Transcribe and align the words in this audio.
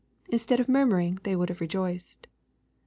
Instead 0.29 0.59
of 0.59 0.67
murmuring 0.67 1.19
they 1.21 1.35
would 1.35 1.47
have 1.49 1.61
rejoiced. 1.61 2.25